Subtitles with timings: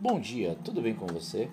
[0.00, 1.50] Bom dia, tudo bem com você?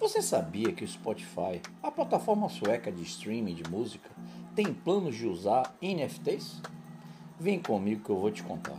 [0.00, 4.10] Você sabia que o Spotify, a plataforma sueca de streaming de música,
[4.56, 6.60] tem planos de usar NFTs?
[7.38, 8.76] Vem comigo que eu vou te contar.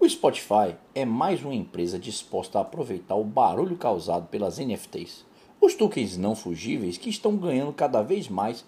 [0.00, 5.24] O Spotify é mais uma empresa disposta a aproveitar o barulho causado pelas NFTs,
[5.60, 8.64] os tokens não fugíveis que estão ganhando cada vez mais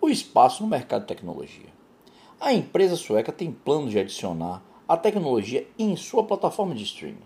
[0.00, 1.83] o espaço no mercado de tecnologia.
[2.44, 7.24] A empresa sueca tem planos de adicionar a tecnologia em sua plataforma de streaming.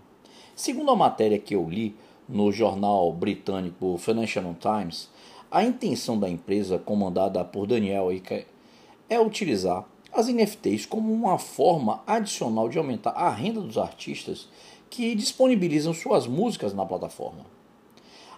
[0.55, 1.97] Segundo a matéria que eu li
[2.29, 5.11] no jornal britânico Financial Times,
[5.51, 8.47] a intenção da empresa, comandada por Daniel Eike,
[9.11, 14.49] é utilizar as NFTs como uma forma adicional de aumentar a renda dos artistas
[14.89, 17.45] que disponibilizam suas músicas na plataforma.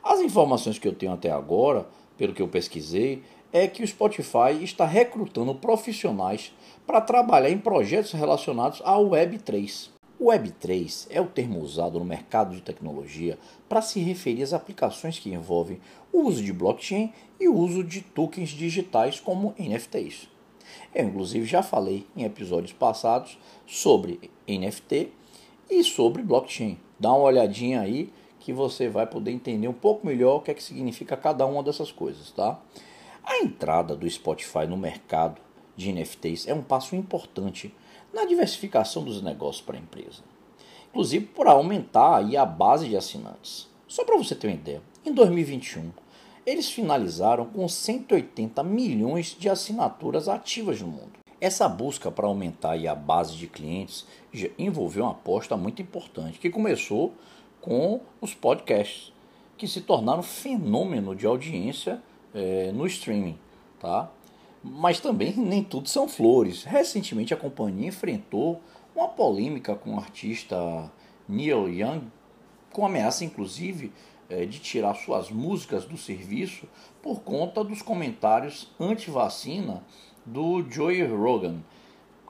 [0.02, 1.86] As informações que eu tenho até agora,
[2.16, 3.22] pelo que eu pesquisei,
[3.52, 6.52] é que o Spotify está recrutando profissionais
[6.86, 9.90] para trabalhar em projetos relacionados ao Web3.
[10.18, 15.18] O Web3 é o termo usado no mercado de tecnologia para se referir às aplicações
[15.18, 15.80] que envolvem
[16.12, 20.28] o uso de blockchain e o uso de tokens digitais como NFTs.
[20.94, 25.10] Eu, inclusive, já falei em episódios passados sobre NFT
[25.70, 26.78] e sobre blockchain.
[26.98, 30.54] Dá uma olhadinha aí que você vai poder entender um pouco melhor o que é
[30.54, 32.60] que significa cada uma dessas coisas, tá?
[33.24, 35.40] A entrada do Spotify no mercado
[35.76, 37.74] de NFTs é um passo importante
[38.12, 40.22] na diversificação dos negócios para a empresa,
[40.88, 43.68] inclusive por aumentar aí a base de assinantes.
[43.86, 45.90] Só para você ter uma ideia, em 2021
[46.46, 51.12] eles finalizaram com 180 milhões de assinaturas ativas no mundo.
[51.40, 54.06] Essa busca para aumentar a base de clientes
[54.58, 57.14] envolveu uma aposta muito importante que começou
[57.60, 59.12] com os podcasts,
[59.56, 62.02] que se tornaram fenômeno de audiência
[62.34, 63.38] é, no streaming,
[63.78, 64.10] tá?
[64.62, 66.64] Mas também nem tudo são flores.
[66.64, 68.60] Recentemente a companhia enfrentou
[68.94, 70.90] uma polêmica com o artista
[71.28, 72.02] Neil Young,
[72.72, 73.92] com ameaça inclusive
[74.28, 76.66] é, de tirar suas músicas do serviço
[77.02, 79.82] por conta dos comentários anti-vacina
[80.24, 81.60] do Joey Rogan,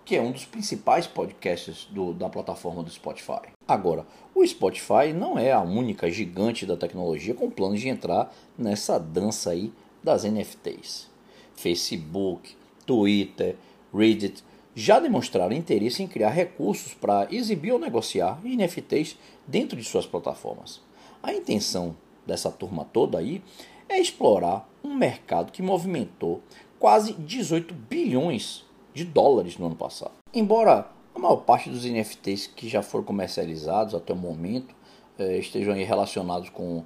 [0.05, 3.51] que é um dos principais podcasts do, da plataforma do Spotify.
[3.69, 8.99] Agora, o Spotify não é a única gigante da tecnologia com planos de entrar nessa
[8.99, 9.73] dança aí
[10.03, 11.09] das NFTs.
[11.55, 12.57] Facebook,
[12.87, 13.57] Twitter,
[13.93, 14.43] Reddit
[14.75, 19.17] já demonstraram interesse em criar recursos para exibir ou negociar NFTs
[19.47, 20.81] dentro de suas plataformas.
[21.23, 21.97] A intenção
[22.27, 23.43] dessa turma toda aí
[23.89, 26.41] é explorar um mercado que movimentou
[26.79, 30.13] quase 18 bilhões de dólares no ano passado.
[30.33, 34.75] Embora a maior parte dos NFTs que já foram comercializados até o momento
[35.19, 36.85] eh, estejam relacionados com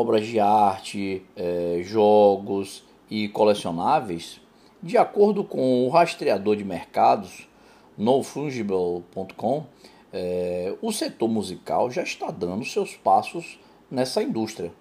[0.00, 4.40] obras de arte, eh, jogos e colecionáveis,
[4.82, 7.48] de acordo com o rastreador de mercados
[7.96, 9.66] nofungible.com,
[10.12, 13.58] eh, o setor musical já está dando seus passos
[13.90, 14.72] nessa indústria.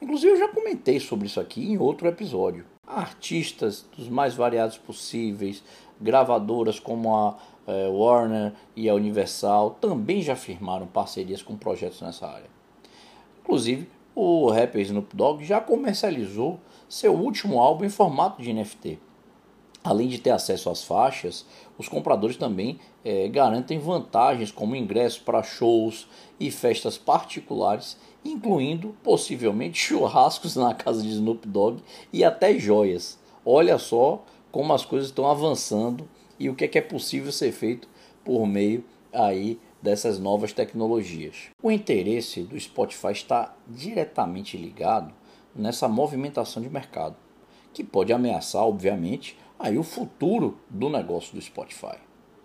[0.00, 2.64] Inclusive eu já comentei sobre isso aqui em outro episódio.
[2.86, 5.62] Artistas dos mais variados possíveis,
[6.00, 7.36] gravadoras como a
[7.66, 12.50] é, Warner e a Universal também já firmaram parcerias com projetos nessa área.
[13.42, 18.98] Inclusive, o rapper Snoop Dogg já comercializou seu último álbum em formato de NFT.
[19.82, 21.44] Além de ter acesso às faixas,
[21.76, 26.08] os compradores também é, garantem vantagens como ingressos para shows
[26.40, 31.82] e festas particulares, incluindo possivelmente churrascos na casa de Snoop Dogg
[32.12, 33.18] e até joias.
[33.44, 36.08] Olha só como as coisas estão avançando
[36.38, 37.86] e o que é, que é possível ser feito
[38.24, 38.82] por meio
[39.12, 41.50] aí dessas novas tecnologias.
[41.62, 45.12] O interesse do Spotify está diretamente ligado
[45.54, 47.16] nessa movimentação de mercado,
[47.70, 51.98] que pode ameaçar, obviamente, aí o futuro do negócio do Spotify.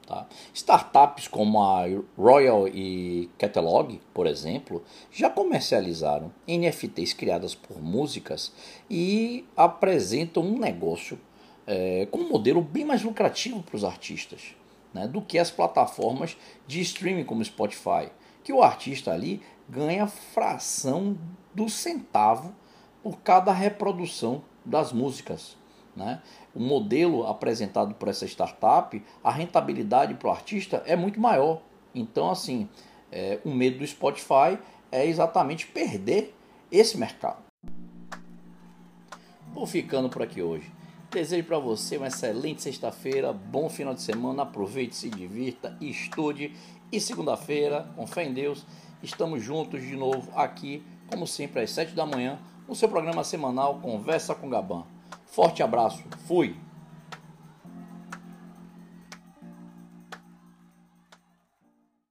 [0.06, 0.28] Tá?
[0.54, 1.86] Startups como a
[2.18, 8.52] Royal e Catalog, por exemplo, já comercializaram NFTs criadas por músicas
[8.90, 11.18] e apresentam um negócio
[11.66, 14.60] é, com um modelo bem mais lucrativo para os artistas
[14.94, 16.38] né, do que as plataformas
[16.68, 18.10] de streaming como Spotify,
[18.44, 21.18] que o artista ali ganha fração
[21.54, 22.54] do centavo
[23.04, 25.58] por cada reprodução das músicas.
[25.96, 26.22] Né?
[26.56, 31.62] O modelo apresentado por essa startup, a rentabilidade para o artista é muito maior.
[31.94, 32.70] Então, assim,
[33.12, 34.58] é, o medo do Spotify
[34.92, 36.36] é exatamente perder
[36.72, 37.44] esse mercado.
[39.54, 40.79] Vou ficando por aqui hoje.
[41.12, 46.54] Desejo para você uma excelente sexta-feira, bom final de semana, aproveite, se divirta, estude.
[46.92, 48.64] E segunda-feira, com fé em Deus,
[49.02, 53.80] estamos juntos de novo aqui, como sempre, às 7 da manhã, no seu programa semanal
[53.80, 54.84] Conversa com Gaban.
[55.26, 56.56] Forte abraço, fui!